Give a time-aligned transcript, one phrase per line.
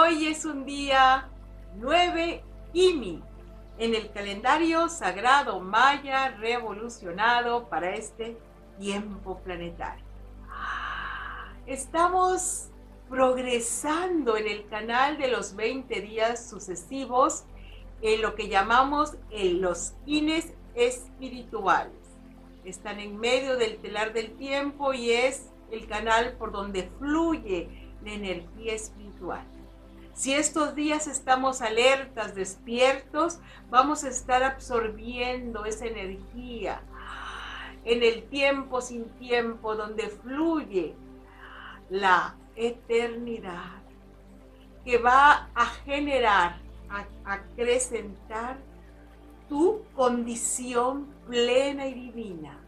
[0.00, 1.28] es un día
[1.76, 2.42] 9
[2.72, 3.22] IMI
[3.76, 8.38] en el calendario sagrado maya revolucionado para este
[8.78, 10.04] tiempo planetario.
[11.66, 12.70] Estamos
[13.10, 17.44] progresando en el canal de los 20 días sucesivos
[18.00, 21.92] en lo que llamamos los ines espirituales.
[22.64, 27.68] Están en medio del telar del tiempo y es el canal por donde fluye
[28.02, 29.46] la energía espiritual.
[30.14, 33.38] Si estos días estamos alertas, despiertos,
[33.70, 36.82] vamos a estar absorbiendo esa energía
[37.84, 40.94] en el tiempo sin tiempo, donde fluye
[41.88, 43.82] la eternidad,
[44.84, 48.58] que va a generar, a acrecentar
[49.48, 52.58] tu condición plena y divina.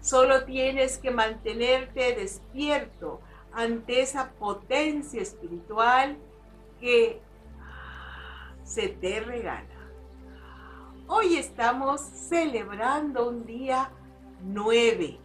[0.00, 3.20] Solo tienes que mantenerte despierto
[3.56, 6.18] ante esa potencia espiritual
[6.78, 7.22] que
[8.64, 9.66] se te regala.
[11.06, 13.90] Hoy estamos celebrando un día
[14.42, 15.18] 9.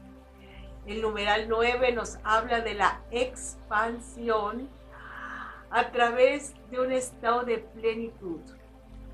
[0.85, 4.69] El numeral 9 nos habla de la expansión
[5.69, 8.39] a través de un estado de plenitud.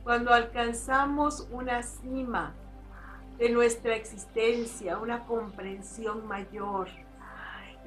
[0.03, 2.53] Cuando alcanzamos una cima
[3.39, 6.88] de nuestra existencia, una comprensión mayor,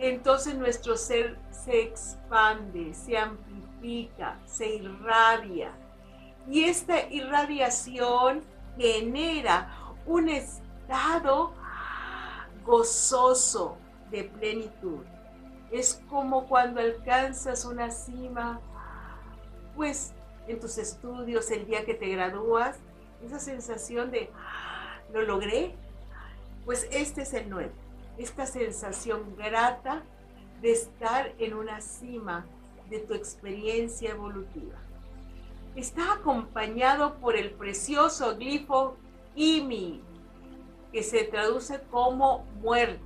[0.01, 5.73] entonces nuestro ser se expande, se amplifica, se irradia.
[6.49, 8.43] Y esta irradiación
[8.79, 9.77] genera
[10.07, 11.53] un estado
[12.65, 13.77] gozoso
[14.11, 15.05] de plenitud.
[15.71, 18.59] Es como cuando alcanzas una cima,
[19.77, 20.15] pues
[20.49, 22.79] en tus estudios, el día que te gradúas,
[23.23, 25.75] esa sensación de, ah, lo logré,
[26.65, 27.80] pues este es el nuevo
[28.23, 30.03] esta sensación grata
[30.61, 32.45] de estar en una cima
[32.91, 34.77] de tu experiencia evolutiva.
[35.75, 38.97] Está acompañado por el precioso glifo
[39.37, 40.03] IMI,
[40.93, 43.01] que se traduce como muerte.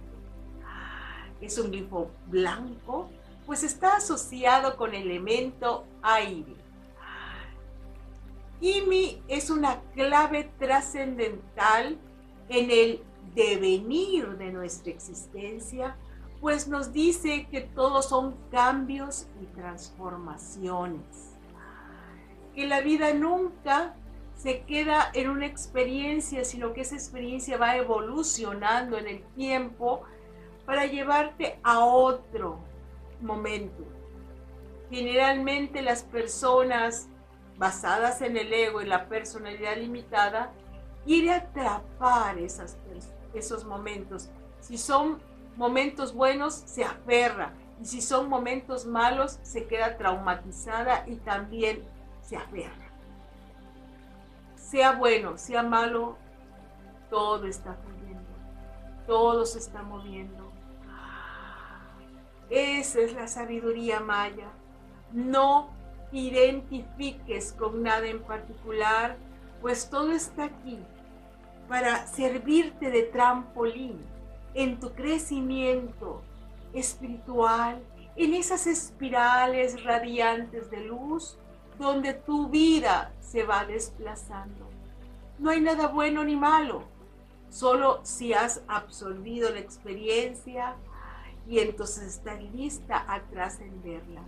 [1.40, 3.08] Es un glifo blanco,
[3.46, 6.56] pues está asociado con el elemento aire.
[8.60, 11.98] IMI es una clave trascendental
[12.48, 13.02] en el
[13.34, 15.96] devenir de nuestra existencia,
[16.40, 21.34] pues nos dice que todos son cambios y transformaciones.
[22.54, 23.94] Que la vida nunca
[24.36, 30.02] se queda en una experiencia, sino que esa experiencia va evolucionando en el tiempo
[30.66, 32.58] para llevarte a otro
[33.20, 33.84] momento.
[34.90, 37.08] Generalmente las personas
[37.56, 40.52] basadas en el ego y la personalidad limitada
[41.04, 44.30] quiere atrapar esas personas esos momentos.
[44.60, 45.20] Si son
[45.56, 47.52] momentos buenos, se aferra.
[47.80, 51.84] Y si son momentos malos, se queda traumatizada y también
[52.22, 52.90] se aferra.
[54.56, 56.16] Sea bueno, sea malo,
[57.10, 58.22] todo está fluyendo.
[59.06, 60.52] Todo se está moviendo.
[62.50, 64.48] Esa es la sabiduría maya.
[65.12, 65.70] No
[66.12, 69.16] identifiques con nada en particular,
[69.60, 70.78] pues todo está aquí
[71.68, 73.98] para servirte de trampolín
[74.54, 76.22] en tu crecimiento
[76.72, 77.82] espiritual,
[78.16, 81.36] en esas espirales radiantes de luz
[81.78, 84.68] donde tu vida se va desplazando.
[85.38, 86.84] No hay nada bueno ni malo,
[87.50, 90.76] solo si has absorbido la experiencia
[91.48, 94.22] y entonces estás lista a trascenderla.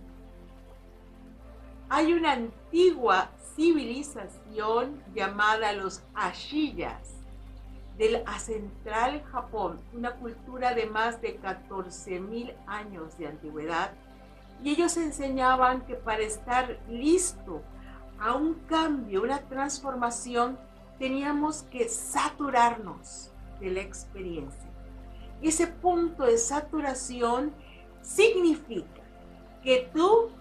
[1.89, 7.16] Hay una antigua civilización llamada los Ashiyas
[7.97, 13.91] del Acentral Japón, una cultura de más de 14.000 años de antigüedad,
[14.63, 17.61] y ellos enseñaban que para estar listo
[18.19, 20.57] a un cambio, una transformación,
[20.99, 24.69] teníamos que saturarnos de la experiencia.
[25.41, 27.53] Ese punto de saturación
[28.01, 29.01] significa
[29.63, 30.31] que tú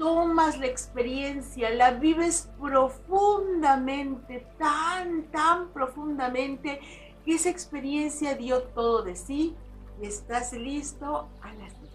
[0.00, 6.80] tomas la experiencia, la vives profundamente, tan, tan profundamente,
[7.22, 9.54] que esa experiencia dio todo de sí
[10.00, 11.90] y estás listo a la siguiente.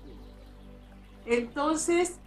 [1.25, 2.19] Entonces,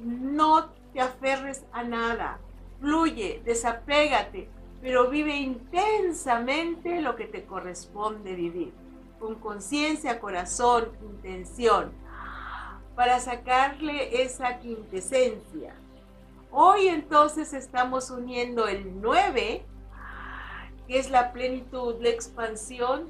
[0.00, 2.38] no te aferres a nada,
[2.78, 4.48] fluye, desapégate,
[4.80, 8.72] pero vive intensamente lo que te corresponde vivir,
[9.18, 11.90] con conciencia, corazón, intención
[12.98, 15.72] para sacarle esa quintesencia.
[16.50, 19.64] Hoy entonces estamos uniendo el 9,
[20.88, 23.08] que es la plenitud, la expansión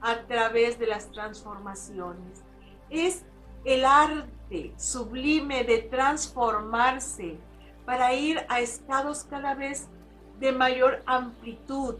[0.00, 2.44] a través de las transformaciones.
[2.88, 3.26] Es
[3.66, 7.36] el arte sublime de transformarse
[7.84, 9.86] para ir a estados cada vez
[10.40, 11.96] de mayor amplitud,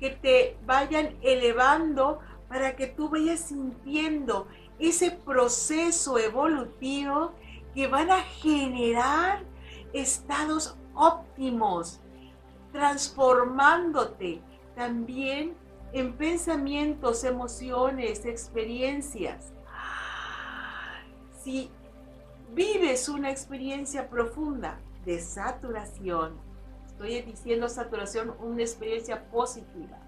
[0.00, 2.18] que te vayan elevando
[2.48, 4.48] para que tú vayas sintiendo
[4.78, 7.32] ese proceso evolutivo
[7.74, 9.44] que van a generar
[9.92, 12.00] estados óptimos,
[12.72, 14.42] transformándote
[14.74, 15.56] también
[15.92, 19.52] en pensamientos, emociones, experiencias.
[21.42, 21.70] Si
[22.52, 26.38] vives una experiencia profunda de saturación,
[26.86, 29.98] estoy diciendo saturación, una experiencia positiva,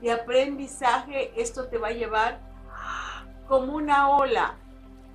[0.00, 2.53] de aprendizaje, esto te va a llevar
[3.48, 4.54] como una ola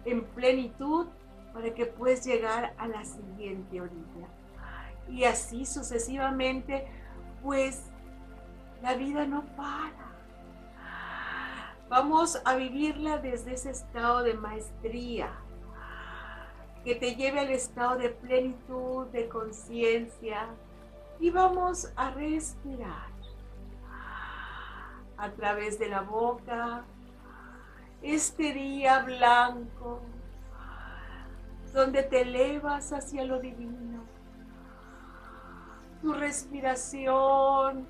[0.06, 1.08] en plenitud
[1.54, 4.28] para que puedas llegar a la siguiente orilla.
[5.10, 6.88] Y así sucesivamente,
[7.42, 7.84] pues
[8.82, 10.10] la vida no para.
[11.90, 15.32] Vamos a vivirla desde ese estado de maestría,
[16.84, 20.48] que te lleve al estado de plenitud, de conciencia.
[21.20, 23.10] Y vamos a respirar
[25.18, 26.86] a través de la boca
[28.02, 30.02] este día blanco,
[31.74, 34.04] donde te elevas hacia lo divino.
[36.02, 37.88] Tu respiración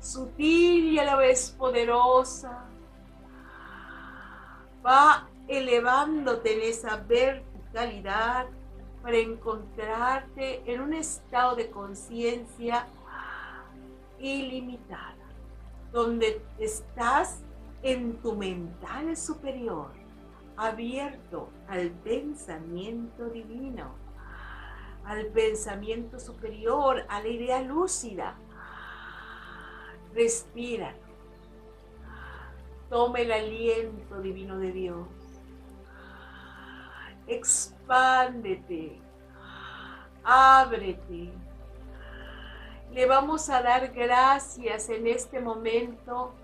[0.00, 2.64] sutil y a la vez poderosa
[4.84, 8.46] va elevándote en esa verticalidad
[9.02, 12.86] para encontrarte en un estado de conciencia
[14.18, 15.16] ilimitada,
[15.92, 17.42] donde estás
[17.82, 19.90] en tu mental superior,
[20.56, 23.94] abierto al pensamiento divino,
[25.04, 28.36] al pensamiento superior, a la idea lúcida.
[30.14, 30.94] Respira.
[32.88, 35.08] Toma el aliento divino de Dios.
[37.26, 39.00] Expándete.
[40.22, 41.32] Ábrete.
[42.92, 46.34] Le vamos a dar gracias en este momento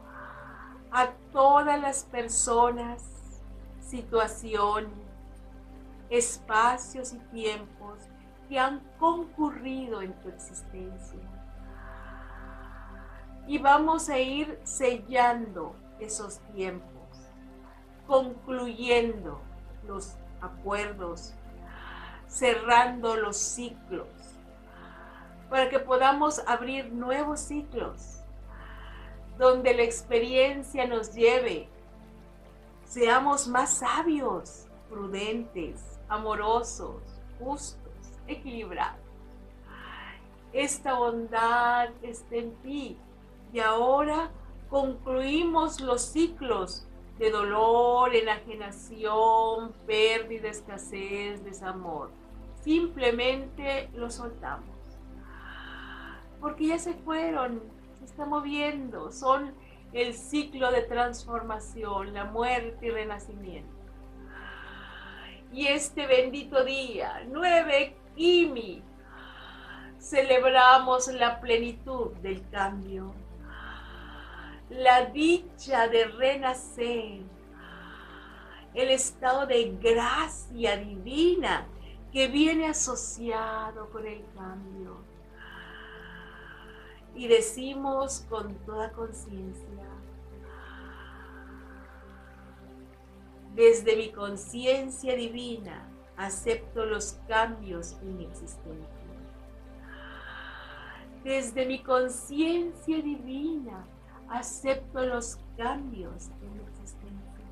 [0.91, 3.05] a todas las personas,
[3.81, 4.93] situaciones,
[6.11, 7.99] espacios y tiempos
[8.49, 11.21] que han concurrido en tu existencia.
[13.47, 17.09] Y vamos a ir sellando esos tiempos,
[18.07, 19.41] concluyendo
[19.87, 21.35] los acuerdos,
[22.27, 24.09] cerrando los ciclos,
[25.51, 28.18] para que podamos abrir nuevos ciclos
[29.39, 31.69] donde la experiencia nos lleve.
[32.85, 37.03] Seamos más sabios, prudentes, amorosos,
[37.39, 37.93] justos,
[38.27, 39.01] equilibrados.
[40.53, 42.97] Esta bondad está en ti.
[43.53, 44.31] Y ahora
[44.71, 46.87] concluimos los ciclos
[47.19, 52.11] de dolor, enajenación, pérdida, escasez, desamor.
[52.63, 54.69] Simplemente los soltamos.
[56.41, 57.61] Porque ya se fueron,
[58.05, 59.55] está moviendo, son
[59.93, 63.77] el ciclo de transformación, la muerte y renacimiento.
[65.53, 68.83] Y este bendito día, 9 Kimi,
[69.99, 73.15] celebramos la plenitud del cambio,
[74.69, 77.23] la dicha de renacer,
[78.75, 81.67] el estado de gracia divina
[82.13, 84.99] que viene asociado con el cambio
[87.19, 89.67] y decimos con toda conciencia,
[93.57, 95.85] desde mi conciencia divina
[96.17, 98.95] acepto los cambios en mi existencia.
[101.25, 103.85] Desde mi conciencia divina
[104.29, 107.45] acepto los cambios en mi existencia.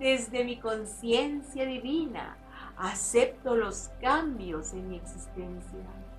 [0.00, 2.36] Desde mi conciencia divina
[2.76, 6.09] acepto los cambios en mi existencia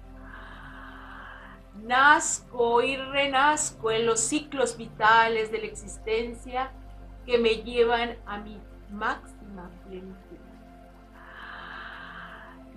[1.83, 6.71] nazco y renazco en los ciclos vitales de la existencia
[7.25, 8.59] que me llevan a mi
[8.91, 10.38] máxima plenitud.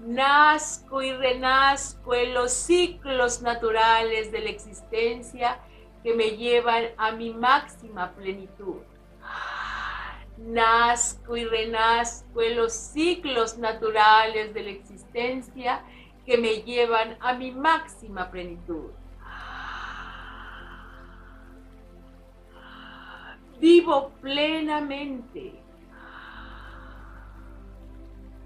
[0.00, 5.60] Nazco y renazco en los ciclos naturales de la existencia
[6.02, 8.82] que me llevan a mi máxima plenitud.
[10.36, 15.82] Nazco y renazco en los ciclos naturales de la existencia
[16.24, 18.90] que me llevan a mi máxima plenitud.
[23.60, 25.54] Vivo plenamente,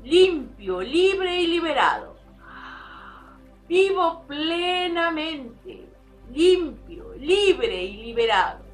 [0.04, 2.16] limpio, libre y liberado.
[3.68, 5.88] Vivo plenamente,
[6.30, 8.64] limpio, libre y liberado.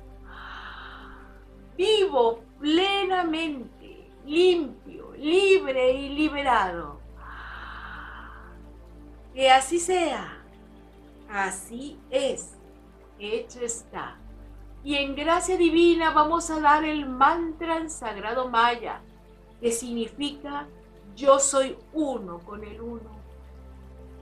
[1.77, 7.04] Vivo plenamente, limpio, libre y liberado.
[9.35, 10.41] Que así sea.
[11.29, 12.55] Así es.
[13.19, 14.17] Hecho está.
[14.85, 19.01] Y en gracia divina vamos a dar el mantra en sagrado maya,
[19.61, 20.69] que significa
[21.17, 23.15] yo soy uno con el uno.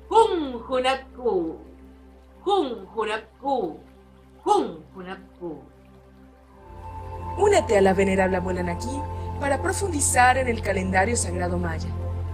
[0.09, 1.59] Jun Junatku,
[2.45, 3.79] Jun Junatku.
[7.39, 9.01] Únete a la venerable abuela Naki
[9.41, 11.89] para profundizar en el calendario sagrado maya